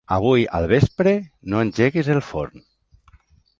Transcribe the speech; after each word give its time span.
Avui 0.13 0.45
al 0.59 0.63
vespre 0.71 1.13
no 1.53 1.61
engeguis 1.65 2.11
el 2.17 2.25
forn. 2.33 2.67